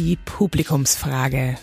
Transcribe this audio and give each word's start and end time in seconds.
die 0.00 0.16
Publikumsfrage. 0.16 1.58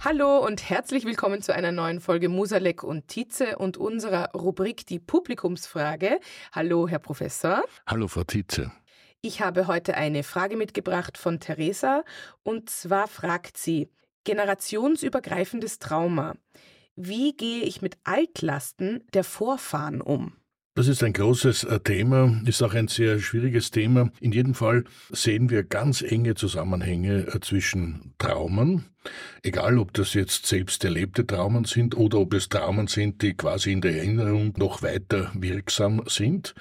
Hallo 0.00 0.38
und 0.38 0.70
herzlich 0.70 1.04
willkommen 1.04 1.42
zu 1.42 1.54
einer 1.54 1.70
neuen 1.70 2.00
Folge 2.00 2.30
Musalek 2.30 2.82
und 2.82 3.06
Tietze 3.06 3.58
und 3.58 3.76
unserer 3.76 4.30
Rubrik 4.30 4.86
Die 4.86 4.98
Publikumsfrage. 4.98 6.18
Hallo, 6.50 6.88
Herr 6.88 6.98
Professor. 6.98 7.62
Hallo, 7.86 8.08
Frau 8.08 8.24
Tietze. 8.24 8.72
Ich 9.20 9.42
habe 9.42 9.66
heute 9.66 9.98
eine 9.98 10.22
Frage 10.22 10.56
mitgebracht 10.56 11.18
von 11.18 11.40
Theresa 11.40 12.02
und 12.42 12.70
zwar 12.70 13.06
fragt 13.06 13.58
sie: 13.58 13.90
Generationsübergreifendes 14.24 15.78
Trauma. 15.78 16.36
Wie 16.94 17.36
gehe 17.36 17.64
ich 17.64 17.82
mit 17.82 17.98
Altlasten 18.04 19.06
der 19.12 19.24
Vorfahren 19.24 20.00
um? 20.00 20.38
Das 20.76 20.88
ist 20.88 21.02
ein 21.02 21.14
großes 21.14 21.64
äh, 21.64 21.80
Thema, 21.80 22.38
ist 22.44 22.62
auch 22.62 22.74
ein 22.74 22.88
sehr 22.88 23.18
schwieriges 23.18 23.70
Thema. 23.70 24.10
In 24.20 24.32
jedem 24.32 24.52
Fall 24.52 24.84
sehen 25.08 25.48
wir 25.48 25.62
ganz 25.62 26.02
enge 26.02 26.34
Zusammenhänge 26.34 27.28
äh, 27.28 27.40
zwischen 27.40 28.12
Traumen, 28.18 28.84
egal 29.42 29.78
ob 29.78 29.94
das 29.94 30.12
jetzt 30.12 30.44
selbst 30.44 30.84
erlebte 30.84 31.26
Traumen 31.26 31.64
sind 31.64 31.96
oder 31.96 32.18
ob 32.18 32.34
es 32.34 32.50
Traumen 32.50 32.88
sind, 32.88 33.22
die 33.22 33.32
quasi 33.32 33.72
in 33.72 33.80
der 33.80 33.96
Erinnerung 33.96 34.52
noch 34.58 34.82
weiter 34.82 35.32
wirksam 35.32 36.02
sind 36.08 36.54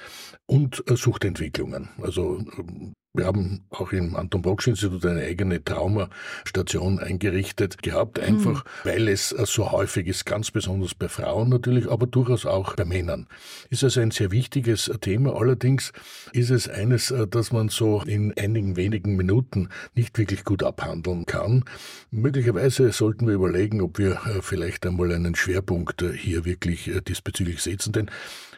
und 0.46 0.82
äh, 0.90 0.96
Suchtentwicklungen. 0.96 1.90
Also 2.02 2.38
ähm, 2.58 2.94
wir 3.18 3.26
haben 3.26 3.62
auch 3.70 3.92
im 3.92 4.16
Anton 4.16 4.42
Brocksch 4.42 4.68
Institut 4.68 5.06
eine 5.06 5.22
eigene 5.22 5.64
Traumastation 5.64 7.00
eingerichtet 7.00 7.82
gehabt, 7.82 8.20
einfach 8.20 8.66
mhm. 8.66 8.90
weil 8.90 9.08
es 9.08 9.30
so 9.30 9.72
häufig 9.72 10.08
ist, 10.08 10.26
ganz 10.26 10.52
besonders 10.52 10.96
bei 10.96 11.08
Frauen 11.08 11.50
natürlich, 11.50 11.90
aber 11.90 12.08
durchaus 12.08 12.46
auch 12.46 12.76
bei 12.76 12.86
Männern. 12.86 13.28
Ist 13.70 13.84
also 13.84 14.02
ein 14.02 14.12
sehr 14.12 14.32
wichtiges 14.32 14.92
Thema. 15.02 15.36
Allerdings 15.36 15.92
ist 16.34 16.50
es 16.50 16.68
eines, 16.68 17.14
das 17.30 17.52
man 17.52 17.70
so 17.70 18.02
in 18.06 18.34
einigen 18.38 18.76
wenigen 18.76 19.16
Minuten 19.16 19.70
nicht 19.94 20.18
wirklich 20.18 20.44
gut 20.44 20.64
abhandeln 20.64 21.26
kann. 21.26 21.64
Möglicherweise 22.12 22.92
sollten 22.92 23.28
wir 23.28 23.36
überlegen, 23.36 23.82
ob 23.82 23.98
wir 23.98 24.12
äh, 24.26 24.42
vielleicht 24.42 24.86
einmal 24.86 25.12
einen 25.12 25.36
Schwerpunkt 25.36 26.02
äh, 26.02 26.14
hier 26.14 26.46
wirklich 26.46 26.88
äh, 26.88 27.02
diesbezüglich 27.02 27.62
setzen, 27.62 27.94
denn 27.94 28.12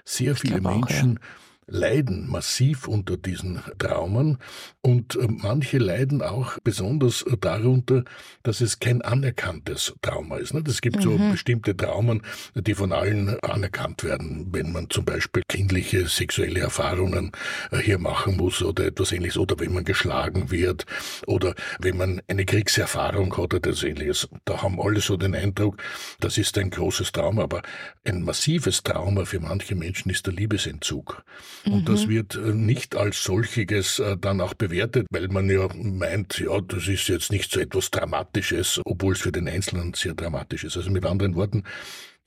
sehr 0.05 0.35
viele 0.35 0.61
Menschen 0.61 1.17
auch, 1.17 1.21
ja 1.21 1.27
leiden 1.67 2.29
massiv 2.29 2.87
unter 2.87 3.17
diesen 3.17 3.61
Traumen 3.77 4.37
und 4.81 5.15
äh, 5.15 5.27
manche 5.27 5.77
leiden 5.77 6.21
auch 6.21 6.57
besonders 6.63 7.25
darunter, 7.41 8.05
dass 8.43 8.61
es 8.61 8.79
kein 8.79 9.01
anerkanntes 9.01 9.93
Trauma 10.01 10.37
ist. 10.37 10.53
Es 10.53 10.81
gibt 10.81 10.97
mhm. 10.97 11.01
so 11.01 11.17
bestimmte 11.31 11.75
Traumen, 11.75 12.21
die 12.55 12.73
von 12.73 12.93
allen 12.93 13.37
anerkannt 13.41 14.03
werden, 14.03 14.47
wenn 14.51 14.71
man 14.71 14.89
zum 14.89 15.03
Beispiel 15.03 15.43
kindliche 15.47 16.07
sexuelle 16.07 16.61
Erfahrungen 16.61 17.33
äh, 17.71 17.79
hier 17.79 17.99
machen 17.99 18.37
muss 18.37 18.63
oder 18.63 18.85
etwas 18.85 19.11
ähnliches 19.11 19.37
oder 19.37 19.59
wenn 19.59 19.73
man 19.73 19.83
geschlagen 19.83 20.49
wird 20.51 20.85
oder 21.25 21.53
wenn 21.79 21.97
man 21.97 22.21
eine 22.27 22.45
Kriegserfahrung 22.45 23.31
hat 23.33 23.53
oder 23.53 23.57
etwas 23.57 23.83
ähnliches. 23.83 24.29
Da 24.45 24.61
haben 24.61 24.79
alle 24.79 25.01
so 25.01 25.17
den 25.17 25.35
Eindruck, 25.35 25.77
das 26.21 26.37
ist 26.37 26.57
ein 26.57 26.69
großes 26.69 27.11
Trauma, 27.11 27.43
aber 27.43 27.61
ein 28.05 28.23
massives 28.23 28.83
Trauma 28.83 29.25
für 29.25 29.41
manche 29.41 29.75
Menschen 29.75 30.09
ist 30.11 30.25
der 30.25 30.33
Liebesentzug. 30.33 31.23
Und 31.65 31.89
das 31.89 32.05
mhm. 32.05 32.09
wird 32.09 32.35
äh, 32.35 32.53
nicht 32.53 32.95
als 32.95 33.23
solchiges 33.23 33.99
äh, 33.99 34.17
dann 34.17 34.41
auch 34.41 34.53
bewertet, 34.53 35.07
weil 35.11 35.27
man 35.27 35.49
ja 35.49 35.67
meint, 35.75 36.39
ja, 36.39 36.59
das 36.61 36.87
ist 36.87 37.07
jetzt 37.07 37.31
nicht 37.31 37.51
so 37.51 37.59
etwas 37.59 37.91
Dramatisches, 37.91 38.81
obwohl 38.85 39.13
es 39.13 39.21
für 39.21 39.31
den 39.31 39.47
Einzelnen 39.47 39.93
sehr 39.93 40.13
dramatisch 40.13 40.63
ist. 40.63 40.77
Also 40.77 40.91
mit 40.91 41.05
anderen 41.05 41.35
Worten, 41.35 41.63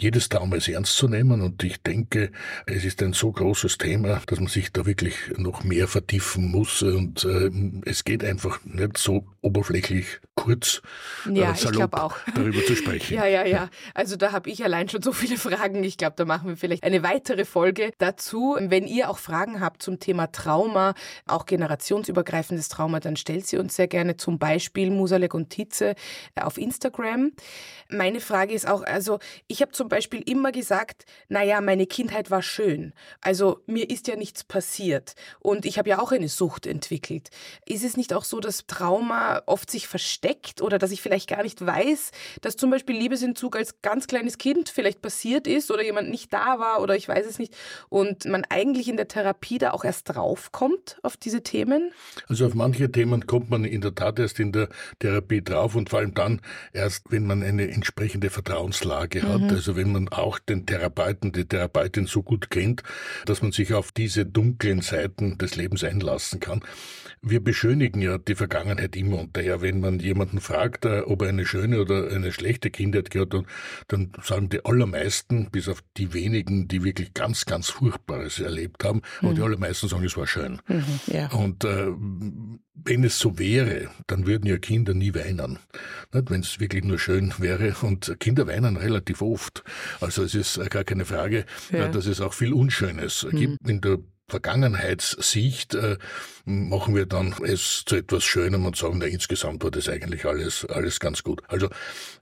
jedes 0.00 0.28
Trauma 0.30 0.56
ist 0.56 0.68
ernst 0.68 0.96
zu 0.96 1.08
nehmen 1.08 1.42
und 1.42 1.62
ich 1.62 1.82
denke, 1.82 2.32
es 2.66 2.84
ist 2.84 3.02
ein 3.02 3.12
so 3.12 3.32
großes 3.32 3.76
Thema, 3.76 4.22
dass 4.26 4.40
man 4.40 4.48
sich 4.48 4.72
da 4.72 4.86
wirklich 4.86 5.14
noch 5.36 5.62
mehr 5.62 5.88
vertiefen 5.88 6.50
muss 6.50 6.82
und 6.82 7.24
äh, 7.24 7.50
es 7.84 8.04
geht 8.04 8.24
einfach 8.24 8.64
nicht 8.64 8.96
so 8.96 9.26
oberflächlich 9.42 10.20
kurz 10.40 10.80
ja, 11.30 11.50
äh, 11.50 11.54
ich 11.54 11.66
auch. 11.66 12.16
darüber 12.34 12.64
zu 12.64 12.74
sprechen. 12.74 13.14
ja, 13.14 13.26
ja, 13.26 13.44
ja. 13.44 13.68
Also 13.94 14.16
da 14.16 14.32
habe 14.32 14.48
ich 14.48 14.64
allein 14.64 14.88
schon 14.88 15.02
so 15.02 15.12
viele 15.12 15.36
Fragen. 15.36 15.84
Ich 15.84 15.98
glaube, 15.98 16.14
da 16.16 16.24
machen 16.24 16.48
wir 16.48 16.56
vielleicht 16.56 16.82
eine 16.82 17.02
weitere 17.02 17.44
Folge 17.44 17.92
dazu. 17.98 18.56
Wenn 18.58 18.86
ihr 18.86 19.10
auch 19.10 19.18
Fragen 19.18 19.60
habt 19.60 19.82
zum 19.82 20.00
Thema 20.00 20.32
Trauma, 20.32 20.94
auch 21.26 21.44
generationsübergreifendes 21.44 22.68
Trauma, 22.68 23.00
dann 23.00 23.16
stellt 23.16 23.46
sie 23.46 23.58
uns 23.58 23.76
sehr 23.76 23.86
gerne 23.86 24.16
zum 24.16 24.38
Beispiel 24.38 24.90
Musalek 24.90 25.34
und 25.34 25.50
Tietze 25.50 25.94
auf 26.40 26.56
Instagram. 26.56 27.32
Meine 27.90 28.20
Frage 28.20 28.54
ist 28.54 28.66
auch, 28.66 28.82
also 28.82 29.18
ich 29.46 29.60
habe 29.60 29.72
zum 29.72 29.88
Beispiel 29.88 30.22
immer 30.22 30.52
gesagt, 30.52 31.04
naja, 31.28 31.60
meine 31.60 31.86
Kindheit 31.86 32.30
war 32.30 32.42
schön. 32.42 32.94
Also 33.20 33.60
mir 33.66 33.90
ist 33.90 34.08
ja 34.08 34.16
nichts 34.16 34.44
passiert. 34.44 35.14
Und 35.40 35.66
ich 35.66 35.78
habe 35.78 35.90
ja 35.90 36.00
auch 36.00 36.12
eine 36.12 36.28
Sucht 36.28 36.66
entwickelt. 36.66 37.30
Ist 37.66 37.84
es 37.84 37.96
nicht 37.96 38.14
auch 38.14 38.24
so, 38.24 38.40
dass 38.40 38.66
Trauma 38.66 39.42
oft 39.46 39.70
sich 39.70 39.86
versteckt 39.86 40.29
oder 40.60 40.78
dass 40.78 40.90
ich 40.90 41.02
vielleicht 41.02 41.28
gar 41.28 41.42
nicht 41.42 41.64
weiß, 41.64 42.10
dass 42.40 42.56
zum 42.56 42.70
Beispiel 42.70 42.96
Liebesentzug 42.96 43.56
als 43.56 43.82
ganz 43.82 44.06
kleines 44.06 44.38
Kind 44.38 44.68
vielleicht 44.68 45.02
passiert 45.02 45.46
ist 45.46 45.70
oder 45.70 45.82
jemand 45.82 46.10
nicht 46.10 46.32
da 46.32 46.58
war 46.58 46.82
oder 46.82 46.96
ich 46.96 47.08
weiß 47.08 47.26
es 47.26 47.38
nicht 47.38 47.54
und 47.88 48.24
man 48.24 48.44
eigentlich 48.48 48.88
in 48.88 48.96
der 48.96 49.08
Therapie 49.08 49.58
da 49.58 49.72
auch 49.72 49.84
erst 49.84 50.14
draufkommt 50.14 50.98
auf 51.02 51.16
diese 51.16 51.42
Themen? 51.42 51.92
Also 52.28 52.46
auf 52.46 52.54
manche 52.54 52.90
Themen 52.90 53.26
kommt 53.26 53.50
man 53.50 53.64
in 53.64 53.80
der 53.80 53.94
Tat 53.94 54.18
erst 54.18 54.40
in 54.40 54.52
der 54.52 54.68
Therapie 54.98 55.42
drauf 55.42 55.74
und 55.74 55.90
vor 55.90 56.00
allem 56.00 56.14
dann 56.14 56.40
erst, 56.72 57.10
wenn 57.10 57.26
man 57.26 57.42
eine 57.42 57.70
entsprechende 57.70 58.30
Vertrauenslage 58.30 59.22
hat. 59.22 59.40
Mhm. 59.40 59.50
Also 59.50 59.76
wenn 59.76 59.92
man 59.92 60.08
auch 60.08 60.38
den 60.38 60.66
Therapeuten, 60.66 61.32
die 61.32 61.44
Therapeutin 61.44 62.06
so 62.06 62.22
gut 62.22 62.50
kennt, 62.50 62.82
dass 63.26 63.42
man 63.42 63.52
sich 63.52 63.74
auf 63.74 63.92
diese 63.92 64.26
dunklen 64.26 64.80
Seiten 64.82 65.38
des 65.38 65.56
Lebens 65.56 65.84
einlassen 65.84 66.40
kann. 66.40 66.60
Wir 67.22 67.42
beschönigen 67.42 68.00
ja 68.00 68.18
die 68.18 68.34
Vergangenheit 68.34 68.96
immer 68.96 69.18
und 69.18 69.36
daher, 69.36 69.60
wenn 69.62 69.80
man 69.80 69.98
jemanden 69.98 70.19
fragt, 70.28 70.84
äh, 70.84 71.00
ob 71.00 71.22
er 71.22 71.28
eine 71.28 71.46
schöne 71.46 71.80
oder 71.80 72.08
eine 72.10 72.32
schlechte 72.32 72.70
Kindheit 72.70 73.10
gehabt 73.10 73.34
hat, 73.34 73.44
dann 73.88 74.12
sagen 74.22 74.48
die 74.48 74.64
allermeisten, 74.64 75.50
bis 75.50 75.68
auf 75.68 75.82
die 75.96 76.12
wenigen, 76.12 76.68
die 76.68 76.84
wirklich 76.84 77.14
ganz, 77.14 77.46
ganz 77.46 77.70
Furchtbares 77.70 78.40
erlebt 78.40 78.84
haben, 78.84 79.02
mhm. 79.20 79.28
aber 79.28 79.34
die 79.34 79.42
allermeisten 79.42 79.88
sagen, 79.88 80.04
es 80.04 80.16
war 80.16 80.26
schön. 80.26 80.60
Mhm, 80.68 81.00
ja. 81.06 81.30
Und 81.32 81.64
äh, 81.64 81.88
wenn 82.84 83.04
es 83.04 83.18
so 83.18 83.38
wäre, 83.38 83.90
dann 84.06 84.26
würden 84.26 84.46
ja 84.46 84.58
Kinder 84.58 84.94
nie 84.94 85.14
weinen. 85.14 85.58
Wenn 86.12 86.40
es 86.40 86.60
wirklich 86.60 86.84
nur 86.84 86.98
schön 86.98 87.32
wäre. 87.38 87.74
Und 87.82 88.16
Kinder 88.20 88.46
weinen 88.46 88.76
relativ 88.76 89.22
oft. 89.22 89.62
Also 90.00 90.22
es 90.22 90.34
ist 90.34 90.70
gar 90.70 90.84
keine 90.84 91.04
Frage, 91.04 91.44
ja. 91.70 91.88
dass 91.88 92.06
es 92.06 92.20
auch 92.20 92.34
viel 92.34 92.52
Unschönes 92.52 93.26
mhm. 93.30 93.36
gibt 93.36 93.68
in 93.68 93.80
der 93.80 93.98
Vergangenheitssicht 94.30 95.74
äh, 95.74 95.98
machen 96.44 96.94
wir 96.94 97.06
dann 97.06 97.34
es 97.44 97.84
zu 97.84 97.96
etwas 97.96 98.24
Schönem 98.24 98.64
und 98.66 98.76
sagen, 98.76 98.98
na, 98.98 99.06
insgesamt 99.06 99.62
war 99.62 99.70
das 99.70 99.88
eigentlich 99.88 100.24
alles, 100.24 100.64
alles 100.64 101.00
ganz 101.00 101.22
gut. 101.22 101.42
Also 101.48 101.68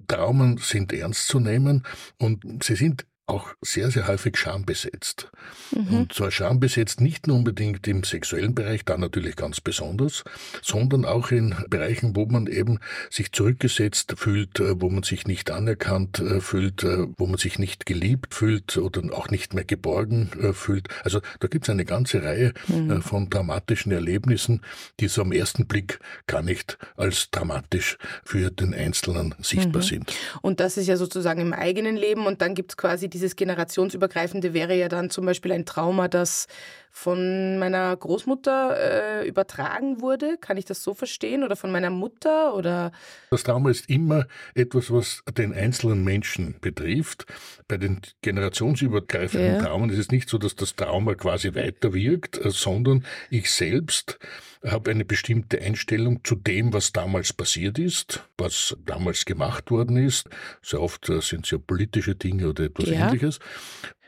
Traumen 0.07 0.59
sind 0.59 0.93
ernst 0.93 1.29
zu 1.29 1.39
nehmen 1.41 1.85
und 2.19 2.65
sie 2.65 2.77
sind 2.77 3.07
auch 3.29 3.55
sehr, 3.61 3.91
sehr 3.91 4.09
häufig 4.09 4.37
schambesetzt. 4.37 5.31
Mhm. 5.71 5.99
Und 5.99 6.13
zwar 6.15 6.31
schambesetzt 6.31 7.01
nicht 7.01 7.27
nur 7.27 7.37
unbedingt 7.37 7.87
im 7.87 8.03
sexuellen 8.03 8.55
Bereich, 8.55 8.85
da 8.85 8.97
natürlich 8.97 9.37
ganz 9.37 9.61
besonders, 9.61 10.25
sondern 10.63 11.05
auch 11.05 11.31
in 11.31 11.55
Bereichen, 11.69 12.17
wo 12.17 12.25
man 12.27 12.47
eben 12.47 12.79
sich 13.11 13.33
zurückgesetzt 13.33 14.15
fühlt, 14.17 14.61
äh, 14.61 14.81
wo 14.81 14.89
man 14.89 15.03
sich 15.03 15.27
nicht 15.27 15.51
anerkannt 15.51 16.21
äh, 16.21 16.41
fühlt, 16.41 16.83
äh, 16.85 17.07
wo 17.17 17.27
man 17.27 17.37
sich 17.37 17.59
nicht 17.59 17.85
geliebt 17.85 18.35
fühlt 18.35 18.77
oder 18.79 19.03
auch 19.13 19.29
nicht 19.29 19.53
mehr 19.55 19.65
geborgen 19.65 20.31
fühlt. 20.53 20.89
Also 21.05 21.21
da 21.41 21.49
gibt 21.49 21.67
es 21.67 21.71
eine 21.71 21.85
ganze 21.85 22.23
Reihe 22.23 22.53
mhm. 22.67 23.03
von 23.03 23.29
dramatischen 23.29 23.93
Erlebnissen, 23.93 24.63
die 25.01 25.09
so 25.09 25.23
am 25.23 25.33
ersten 25.33 25.67
Blick 25.67 25.99
gar 26.27 26.43
nicht 26.43 26.79
als 26.97 27.31
dramatisch 27.31 27.99
für 28.25 28.51
den 28.51 28.75
Einzelnen 28.75 29.35
sichtbar 29.41 29.83
mhm. 29.83 29.87
sind. 29.87 30.13
Und 30.41 30.61
das 30.61 30.77
ist 30.77 30.87
ja 30.87 30.97
sozusagen 30.97 31.41
im 31.41 31.53
eigenen 31.53 31.97
Leben 31.97 32.27
und 32.27 32.41
dann 32.41 32.55
gibt 32.55 32.73
es 32.73 32.77
quasi 32.77 33.09
die 33.09 33.18
dieses 33.19 33.35
generationsübergreifende 33.35 34.55
wäre 34.55 34.75
ja 34.75 34.89
dann 34.89 35.11
zum 35.11 35.27
Beispiel 35.27 35.51
ein 35.53 35.67
Trauma, 35.67 36.07
das 36.07 36.47
von 36.91 37.59
meiner 37.59 37.97
Großmutter 37.97 39.21
äh, 39.23 39.29
übertragen 39.29 40.01
wurde. 40.01 40.37
Kann 40.41 40.57
ich 40.57 40.65
das 40.65 40.83
so 40.83 40.95
verstehen? 40.95 41.45
Oder 41.45 41.57
von 41.57 41.71
meiner 41.71 41.91
Mutter? 41.91 42.55
Oder? 42.55 42.93
Das 43.31 43.43
Trauma 43.43 43.71
ist 43.71 43.89
immer 43.89 44.27
etwas, 44.55 44.91
was 44.91 45.23
den 45.37 45.53
einzelnen 45.53 46.05
Menschen 46.05 46.57
betrifft. 46.61 47.27
Bei 47.69 47.77
den 47.77 48.01
generationsübergreifenden 48.23 49.57
ja. 49.57 49.63
Traumen 49.63 49.91
ist 49.91 49.99
es 49.99 50.11
nicht 50.11 50.29
so, 50.29 50.39
dass 50.39 50.57
das 50.57 50.77
Trauma 50.77 51.15
quasi 51.15 51.55
weiterwirkt, 51.55 52.45
äh, 52.45 52.51
sondern 52.51 53.05
ich 53.31 53.51
selbst 53.51 54.19
habe 54.65 54.91
eine 54.91 55.05
bestimmte 55.05 55.61
Einstellung 55.61 56.25
zu 56.25 56.35
dem, 56.35 56.73
was 56.73 56.93
damals 56.93 57.33
passiert 57.33 57.79
ist, 57.79 58.25
was 58.37 58.77
damals 58.85 59.25
gemacht 59.25 59.71
worden 59.71 59.97
ist. 59.97 60.29
Sehr 60.63 60.81
oft 60.81 61.09
äh, 61.09 61.21
sind 61.21 61.45
es 61.45 61.51
ja 61.53 61.59
politische 61.59 62.15
Dinge 62.15 62.49
oder 62.49 62.65
etwas 62.65 62.89
ja. 62.89 63.07
ähnliches. 63.07 63.39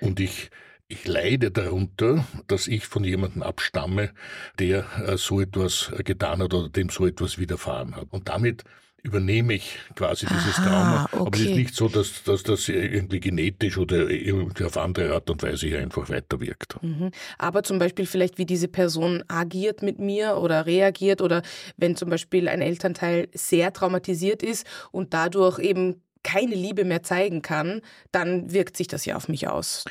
Und 0.00 0.18
ich 0.18 0.50
ich 0.90 1.06
leide 1.06 1.50
darunter, 1.50 2.26
dass 2.48 2.66
ich 2.66 2.86
von 2.86 3.04
jemandem 3.04 3.42
abstamme, 3.42 4.10
der 4.58 4.84
äh, 5.06 5.16
so 5.16 5.40
etwas 5.40 5.92
getan 6.04 6.42
hat 6.42 6.52
oder 6.52 6.68
dem 6.68 6.90
so 6.90 7.06
etwas 7.06 7.38
widerfahren 7.38 7.96
hat. 7.96 8.08
Und 8.10 8.28
damit 8.28 8.64
übernehme 9.02 9.54
ich 9.54 9.78
quasi 9.94 10.26
dieses 10.26 10.58
Aha, 10.58 10.64
Trauma. 10.64 11.04
Okay. 11.04 11.16
Aber 11.26 11.36
es 11.36 11.42
ist 11.42 11.56
nicht 11.56 11.74
so, 11.74 11.88
dass, 11.88 12.22
dass 12.24 12.42
das 12.42 12.68
irgendwie 12.68 13.20
genetisch 13.20 13.78
oder 13.78 14.10
irgendwie 14.10 14.64
auf 14.64 14.76
andere 14.76 15.14
Art 15.14 15.30
und 15.30 15.42
Weise 15.42 15.68
hier 15.68 15.78
einfach 15.78 16.08
weiterwirkt. 16.10 16.82
Mhm. 16.82 17.10
Aber 17.38 17.62
zum 17.62 17.78
Beispiel 17.78 18.06
vielleicht, 18.06 18.38
wie 18.38 18.44
diese 18.44 18.68
Person 18.68 19.24
agiert 19.28 19.82
mit 19.82 19.98
mir 19.98 20.36
oder 20.36 20.66
reagiert 20.66 21.22
oder 21.22 21.42
wenn 21.76 21.96
zum 21.96 22.10
Beispiel 22.10 22.48
ein 22.48 22.60
Elternteil 22.60 23.28
sehr 23.32 23.72
traumatisiert 23.72 24.42
ist 24.42 24.66
und 24.90 25.14
dadurch 25.14 25.58
eben 25.60 26.02
keine 26.22 26.54
Liebe 26.54 26.84
mehr 26.84 27.02
zeigen 27.02 27.40
kann, 27.40 27.80
dann 28.12 28.52
wirkt 28.52 28.76
sich 28.76 28.88
das 28.88 29.06
ja 29.06 29.16
auf 29.16 29.28
mich 29.28 29.48
aus, 29.48 29.84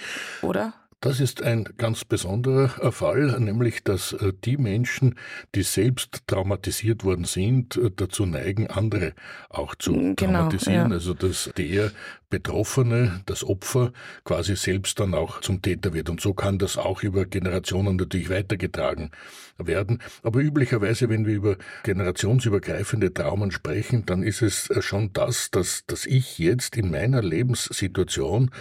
oder? 0.43 0.73
Das 1.01 1.21
ist 1.21 1.41
ein 1.41 1.63
ganz 1.77 2.03
besonderer 2.03 2.91
Fall, 2.91 3.39
nämlich 3.39 3.83
dass 3.83 4.11
äh, 4.13 4.33
die 4.43 4.57
Menschen, 4.57 5.15
die 5.55 5.63
selbst 5.63 6.23
traumatisiert 6.27 7.05
worden 7.05 7.23
sind, 7.23 7.77
äh, 7.77 7.89
dazu 7.95 8.25
neigen, 8.25 8.67
andere 8.67 9.13
auch 9.49 9.75
zu 9.75 9.93
genau, 9.93 10.15
traumatisieren. 10.15 10.89
Ja. 10.89 10.95
Also 10.95 11.13
dass 11.13 11.51
der 11.55 11.91
Betroffene, 12.29 13.21
das 13.25 13.43
Opfer, 13.43 13.91
quasi 14.23 14.55
selbst 14.55 14.99
dann 14.99 15.13
auch 15.13 15.41
zum 15.41 15.61
Täter 15.61 15.93
wird. 15.93 16.09
Und 16.09 16.21
so 16.21 16.33
kann 16.33 16.59
das 16.59 16.77
auch 16.77 17.03
über 17.03 17.25
Generationen 17.25 17.95
natürlich 17.95 18.29
weitergetragen 18.29 19.11
werden. 19.57 19.99
Aber 20.23 20.39
üblicherweise, 20.39 21.09
wenn 21.09 21.25
wir 21.25 21.35
über 21.35 21.57
generationsübergreifende 21.83 23.13
Traumen 23.13 23.51
sprechen, 23.51 24.05
dann 24.05 24.23
ist 24.23 24.41
es 24.41 24.69
äh, 24.69 24.81
schon 24.81 25.11
das, 25.13 25.51
dass, 25.51 25.85
dass 25.85 26.05
ich 26.05 26.37
jetzt 26.37 26.77
in 26.77 26.91
meiner 26.91 27.21
Lebenssituation 27.21 28.51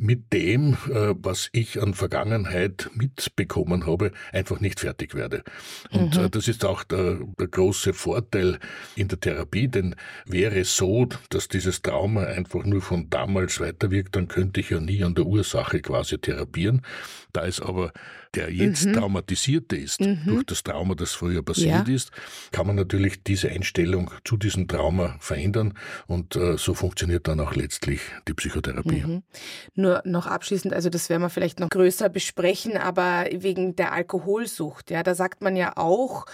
mit 0.00 0.32
dem, 0.32 0.78
äh, 0.88 1.14
was 1.14 1.50
ich 1.52 1.80
an 1.80 1.92
Vergangenheit 1.92 2.90
mitbekommen 2.94 3.86
habe, 3.86 4.12
einfach 4.32 4.58
nicht 4.58 4.80
fertig 4.80 5.14
werde. 5.14 5.42
Und 5.90 6.16
mhm. 6.16 6.24
Äh, 6.24 6.30
das 6.30 6.48
ist 6.48 6.64
auch 6.64 6.84
der, 6.84 7.18
der, 7.38 7.48
große 7.48 7.92
Vorteil 7.92 8.58
in 8.96 9.08
der 9.08 9.20
Therapie, 9.20 9.68
denn 9.68 9.94
wäre 10.24 10.60
es 10.60 10.74
so, 10.74 11.06
dass 11.28 11.48
dieses 11.48 11.82
Trauma 11.82 12.24
einfach 12.24 12.64
nur 12.64 12.80
von 12.80 13.09
damals 13.10 13.60
weiterwirkt, 13.60 14.16
dann 14.16 14.28
könnte 14.28 14.60
ich 14.60 14.70
ja 14.70 14.80
nie 14.80 15.02
an 15.04 15.14
der 15.14 15.26
Ursache 15.26 15.80
quasi 15.80 16.18
therapieren. 16.18 16.82
Da 17.32 17.46
es 17.46 17.60
aber 17.60 17.92
der 18.34 18.52
jetzt 18.52 18.86
mhm. 18.86 18.92
Traumatisierte 18.94 19.76
ist, 19.76 20.00
mhm. 20.00 20.20
durch 20.24 20.44
das 20.44 20.62
Trauma, 20.62 20.94
das 20.94 21.12
früher 21.12 21.42
passiert 21.42 21.88
ja. 21.88 21.94
ist, 21.94 22.12
kann 22.52 22.66
man 22.66 22.76
natürlich 22.76 23.22
diese 23.22 23.50
Einstellung 23.50 24.10
zu 24.24 24.36
diesem 24.36 24.68
Trauma 24.68 25.16
verändern 25.18 25.74
und 26.06 26.36
äh, 26.36 26.56
so 26.56 26.74
funktioniert 26.74 27.26
dann 27.26 27.40
auch 27.40 27.54
letztlich 27.54 28.00
die 28.28 28.34
Psychotherapie. 28.34 29.02
Mhm. 29.04 29.22
Nur 29.74 30.02
noch 30.04 30.26
abschließend, 30.26 30.72
also 30.72 30.90
das 30.90 31.08
werden 31.08 31.22
wir 31.22 31.30
vielleicht 31.30 31.58
noch 31.58 31.70
größer 31.70 32.08
besprechen, 32.08 32.76
aber 32.76 33.26
wegen 33.32 33.74
der 33.74 33.92
Alkoholsucht, 33.92 34.90
ja, 34.90 35.02
da 35.02 35.14
sagt 35.14 35.42
man 35.42 35.56
ja 35.56 35.76
auch, 35.76 36.26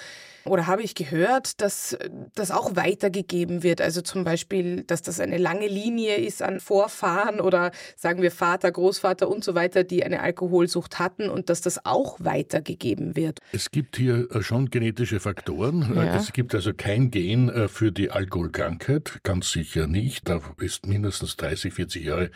oder 0.46 0.66
habe 0.66 0.82
ich 0.82 0.94
gehört, 0.94 1.60
dass 1.60 1.96
das 2.34 2.50
auch 2.50 2.76
weitergegeben 2.76 3.62
wird. 3.62 3.80
Also 3.80 4.00
zum 4.00 4.24
Beispiel, 4.24 4.82
dass 4.82 5.02
das 5.02 5.20
eine 5.20 5.38
lange 5.38 5.66
Linie 5.66 6.16
ist 6.16 6.42
an 6.42 6.60
Vorfahren 6.60 7.40
oder 7.40 7.72
sagen 7.96 8.22
wir 8.22 8.30
Vater, 8.30 8.70
Großvater 8.70 9.28
und 9.28 9.44
so 9.44 9.54
weiter, 9.54 9.84
die 9.84 10.04
eine 10.04 10.20
Alkoholsucht 10.20 10.98
hatten 10.98 11.28
und 11.28 11.50
dass 11.50 11.60
das 11.60 11.84
auch 11.84 12.18
weitergegeben 12.20 13.16
wird. 13.16 13.40
Es 13.52 13.70
gibt 13.70 13.96
hier 13.96 14.28
äh, 14.30 14.42
schon 14.42 14.70
genetische 14.70 15.20
Faktoren. 15.20 15.96
Äh, 15.96 16.06
ja. 16.06 16.16
Es 16.16 16.32
gibt 16.32 16.54
also 16.54 16.72
kein 16.74 17.10
Gen 17.10 17.48
äh, 17.48 17.68
für 17.68 17.92
die 17.92 18.10
Alkoholkrankheit, 18.10 19.20
ganz 19.22 19.50
sicher 19.50 19.86
nicht. 19.86 20.28
Da 20.28 20.40
ist 20.58 20.86
mindestens 20.86 21.36
30, 21.36 21.74
40 21.74 22.04
Jahre 22.04 22.30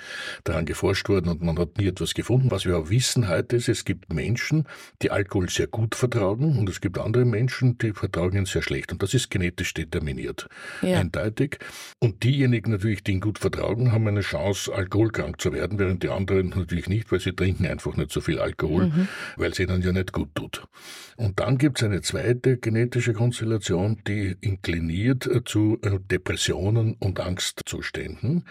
daran 0.45 0.67
geforscht 0.67 1.09
worden 1.09 1.29
und 1.29 1.43
man 1.43 1.59
hat 1.59 1.79
nie 1.79 1.87
etwas 1.87 2.15
gefunden. 2.15 2.51
Was 2.51 2.67
wir 2.67 2.79
auch 2.79 2.91
wissen 2.91 3.29
heute 3.29 3.56
ist, 3.56 3.69
es 3.69 3.85
gibt 3.85 4.13
Menschen, 4.13 4.67
die 5.03 5.11
Alkohol 5.11 5.49
sehr 5.49 5.67
gut 5.67 5.95
vertragen 5.95 6.59
und 6.59 6.69
es 6.69 6.81
gibt 6.81 6.99
andere 6.99 7.25
Menschen, 7.25 7.79
die 7.79 7.93
vertragen 8.00 8.38
ihn 8.38 8.47
sehr 8.47 8.62
schlecht. 8.62 8.93
Und 8.93 9.02
das 9.02 9.14
ist 9.14 9.31
genetisch 9.31 9.75
determiniert. 9.75 10.49
Ja. 10.82 10.99
Eindeutig. 10.99 11.58
Und 12.00 12.25
diejenigen 12.25 12.73
natürlich, 12.73 13.05
die 13.05 13.12
ihn 13.12 13.20
gut 13.20 13.38
vertragen, 13.38 13.93
haben 13.93 14.08
eine 14.08 14.23
Chance, 14.23 14.75
alkoholkrank 14.75 15.41
zu 15.41 15.52
werden, 15.52 15.79
während 15.79 16.02
die 16.02 16.08
anderen 16.08 16.49
natürlich 16.50 16.88
nicht, 16.88 17.12
weil 17.12 17.20
sie 17.20 17.32
trinken 17.32 17.67
einfach 17.67 17.97
nicht 17.97 18.11
so 18.11 18.20
viel 18.20 18.38
Alkohol, 18.38 18.87
mhm. 18.87 19.08
weil 19.37 19.52
es 19.52 19.58
ihnen 19.58 19.82
ja 19.82 19.93
nicht 19.93 20.12
gut 20.12 20.35
tut. 20.35 20.64
Und 21.17 21.38
dann 21.38 21.58
gibt 21.58 21.79
es 21.79 21.85
eine 21.85 22.00
zweite 22.00 22.56
genetische 22.56 23.12
Konstellation, 23.12 23.99
die 24.06 24.37
inkliniert 24.41 25.26
äh, 25.26 25.44
zu 25.44 25.79
äh, 25.82 25.99
Depressionen 26.11 26.96
und 26.99 27.20
Angstzuständen. 27.20 28.44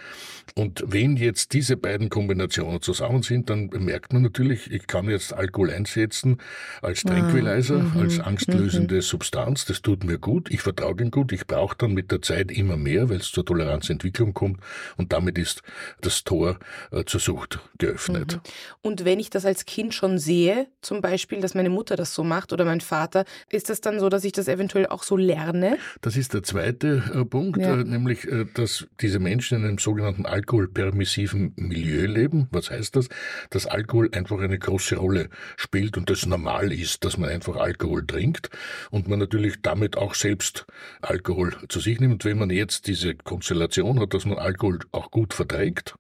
Und 0.56 0.84
wenn 0.86 1.18
jetzt 1.18 1.54
diese 1.54 1.78
beiden 1.78 2.10
Kombinationen 2.10 2.82
zusammen 2.82 3.24
sind, 3.24 3.50
dann 3.50 3.70
merkt 3.80 4.14
man 4.14 4.22
natürlich, 4.22 4.72
ich 4.72 4.86
kann 4.86 5.10
jetzt 5.10 5.34
Alkohol 5.34 5.72
einsetzen 5.72 6.38
als 6.82 7.06
ah, 7.06 7.10
Tranquilizer, 7.10 7.80
mhm. 7.80 8.00
als 8.00 8.20
angstlösende 8.20 8.96
mhm. 8.96 9.02
Substanz, 9.02 9.39
das 9.46 9.82
tut 9.82 10.04
mir 10.04 10.18
gut, 10.18 10.50
ich 10.52 10.62
vertraue 10.62 10.96
ihm 11.00 11.12
gut, 11.12 11.32
ich 11.32 11.48
brauche 11.48 11.76
dann 11.78 11.94
mit 11.94 12.12
der 12.12 12.22
Zeit 12.22 12.52
immer 12.52 12.78
mehr, 12.78 13.10
weil 13.10 13.18
es 13.18 13.32
zur 13.32 13.46
Toleranzentwicklung 13.46 14.34
kommt 14.34 14.60
und 14.98 15.14
damit 15.14 15.38
ist 15.38 15.62
das 16.02 16.24
Tor 16.24 16.60
äh, 16.92 17.04
zur 17.06 17.20
Sucht 17.20 17.60
geöffnet. 17.78 18.36
Mhm. 18.36 18.42
Und 18.82 19.06
wenn 19.06 19.20
ich 19.20 19.30
das 19.30 19.46
als 19.46 19.66
Kind 19.66 19.94
schon 19.94 20.18
sehe, 20.18 20.68
zum 20.82 21.02
Beispiel, 21.02 21.42
dass 21.42 21.56
meine 21.56 21.70
Mutter 21.70 21.96
das 21.96 22.14
so 22.14 22.24
macht 22.24 22.54
oder 22.54 22.66
mein 22.66 22.82
Vater. 22.82 23.26
Ist 23.50 23.70
das 23.70 23.82
dann 23.82 24.00
so, 24.00 24.10
dass 24.10 24.24
ich 24.24 24.32
das 24.32 24.48
eventuell 24.48 24.88
auch 24.88 25.04
so 25.04 25.18
lerne? 25.18 25.78
Das 26.02 26.16
ist 26.16 26.34
der 26.34 26.44
zweite 26.44 27.04
äh, 27.14 27.26
Punkt, 27.26 27.60
ja. 27.60 27.80
äh, 27.80 27.84
nämlich, 27.84 28.28
dass 28.54 28.88
diese 29.02 29.20
Menschen 29.20 29.60
in 29.60 29.66
einem 29.66 29.78
sogenannten 29.78 30.26
alkoholpermissiven 30.26 31.54
Milieu 31.56 32.06
leben. 32.06 32.48
Was 32.52 32.72
heißt 32.72 32.96
das? 32.96 33.10
Dass 33.50 33.66
Alkohol 33.66 34.10
einfach 34.14 34.40
eine 34.40 34.58
große 34.58 34.96
Rolle 34.96 35.30
spielt 35.58 35.98
und 35.98 36.10
das 36.10 36.26
normal 36.26 36.72
ist, 36.72 37.04
dass 37.06 37.18
man 37.18 37.30
einfach 37.30 37.56
Alkohol 37.56 38.06
trinkt 38.06 38.50
und 38.92 39.08
man 39.08 39.20
natürlich 39.30 39.62
damit 39.62 39.96
auch 39.98 40.16
selbst 40.16 40.66
Alkohol 41.02 41.56
zu 41.70 41.80
sich 41.80 42.00
nimmt. 42.00 42.14
Und 42.14 42.26
wenn 42.26 42.40
man 42.40 42.50
jetzt 42.50 42.88
diese 42.88 43.14
Konstellation 43.14 44.00
hat, 44.00 44.14
dass 44.14 44.26
man 44.26 44.40
Alkohol 44.40 44.80
auch 44.92 45.12
gut 45.12 45.36
verträgt, 45.36 45.96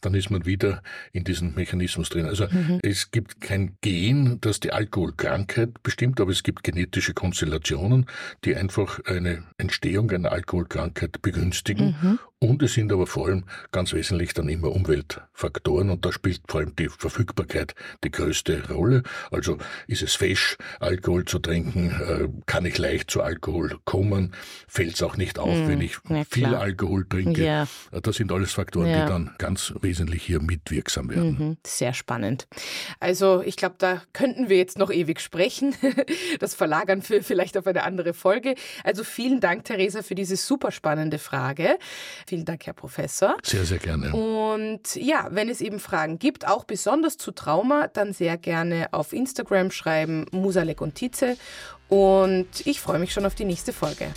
dann 0.00 0.14
ist 0.14 0.30
man 0.30 0.44
wieder 0.44 0.82
in 1.12 1.24
diesem 1.24 1.54
Mechanismus 1.54 2.08
drin. 2.10 2.26
Also 2.26 2.46
mhm. 2.48 2.80
es 2.82 3.10
gibt 3.10 3.40
kein 3.40 3.76
Gen, 3.80 4.38
das 4.40 4.60
die 4.60 4.72
Alkoholkrankheit 4.72 5.82
bestimmt, 5.82 6.20
aber 6.20 6.32
es 6.32 6.42
gibt 6.42 6.64
genetische 6.64 7.14
Konstellationen, 7.14 8.06
die 8.44 8.56
einfach 8.56 9.00
eine 9.06 9.44
Entstehung 9.58 10.10
einer 10.10 10.32
Alkoholkrankheit 10.32 11.22
begünstigen 11.22 11.96
mhm. 12.00 12.18
Und 12.38 12.62
es 12.62 12.74
sind 12.74 12.92
aber 12.92 13.06
vor 13.06 13.28
allem 13.28 13.44
ganz 13.72 13.94
wesentlich 13.94 14.34
dann 14.34 14.50
immer 14.50 14.70
Umweltfaktoren 14.70 15.88
und 15.88 16.04
da 16.04 16.12
spielt 16.12 16.42
vor 16.46 16.60
allem 16.60 16.76
die 16.76 16.90
Verfügbarkeit 16.90 17.74
die 18.04 18.10
größte 18.10 18.68
Rolle. 18.68 19.04
Also 19.30 19.56
ist 19.86 20.02
es 20.02 20.14
fesch, 20.14 20.58
Alkohol 20.78 21.24
zu 21.24 21.38
trinken, 21.38 21.90
äh, 21.90 22.28
kann 22.44 22.66
ich 22.66 22.76
leicht 22.76 23.10
zu 23.10 23.22
Alkohol 23.22 23.78
kommen, 23.86 24.34
fällt 24.68 24.96
es 24.96 25.02
auch 25.02 25.16
nicht 25.16 25.38
auf, 25.38 25.56
mm, 25.56 25.68
wenn 25.68 25.80
ich 25.80 25.96
ja, 26.10 26.24
viel 26.28 26.54
Alkohol 26.54 27.06
trinke. 27.08 27.42
Ja. 27.42 27.66
Das 28.02 28.16
sind 28.16 28.30
alles 28.30 28.52
Faktoren, 28.52 28.88
ja. 28.88 29.04
die 29.04 29.10
dann 29.10 29.34
ganz 29.38 29.72
wesentlich 29.80 30.22
hier 30.22 30.42
mitwirksam 30.42 31.08
werden. 31.08 31.36
Mhm, 31.38 31.56
sehr 31.66 31.94
spannend. 31.94 32.48
Also 33.00 33.42
ich 33.46 33.56
glaube, 33.56 33.76
da 33.78 34.02
könnten 34.12 34.50
wir 34.50 34.58
jetzt 34.58 34.76
noch 34.76 34.90
ewig 34.90 35.20
sprechen. 35.20 35.74
Das 36.38 36.54
verlagern 36.54 37.02
wir 37.08 37.22
vielleicht 37.22 37.56
auf 37.56 37.66
eine 37.66 37.82
andere 37.82 38.12
Folge. 38.12 38.54
Also 38.84 39.04
vielen 39.04 39.40
Dank, 39.40 39.64
Theresa, 39.64 40.02
für 40.02 40.14
diese 40.14 40.36
super 40.36 40.70
spannende 40.70 41.18
Frage. 41.18 41.78
Vielen 42.28 42.35
Dank, 42.44 42.66
Herr 42.66 42.74
Professor. 42.74 43.36
Sehr, 43.42 43.64
sehr 43.64 43.78
gerne. 43.78 44.12
Und 44.12 44.94
ja, 44.96 45.28
wenn 45.30 45.48
es 45.48 45.60
eben 45.60 45.78
Fragen 45.78 46.18
gibt, 46.18 46.46
auch 46.46 46.64
besonders 46.64 47.16
zu 47.16 47.32
Trauma, 47.32 47.88
dann 47.88 48.12
sehr 48.12 48.36
gerne 48.36 48.88
auf 48.92 49.12
Instagram 49.12 49.70
schreiben, 49.70 50.26
Musalek 50.30 50.80
und 50.80 50.94
Tize. 50.94 51.36
Und 51.88 52.48
ich 52.64 52.80
freue 52.80 52.98
mich 52.98 53.12
schon 53.12 53.26
auf 53.26 53.34
die 53.34 53.44
nächste 53.44 53.72
Folge. 53.72 54.08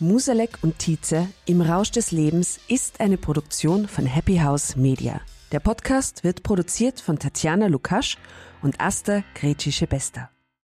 Musalek 0.00 0.58
und 0.62 0.78
Tietze 0.80 1.28
im 1.46 1.60
Rausch 1.60 1.92
des 1.92 2.10
Lebens 2.10 2.58
ist 2.68 3.00
eine 3.00 3.16
Produktion 3.16 3.86
von 3.86 4.06
Happy 4.06 4.38
House 4.38 4.76
Media. 4.76 5.20
Der 5.52 5.60
Podcast 5.60 6.24
wird 6.24 6.42
produziert 6.42 7.00
von 7.00 7.18
Tatjana 7.18 7.68
Lukasch 7.68 8.18
und 8.60 8.80
Asta 8.80 9.22
Gretschi-Bester. 9.34 10.33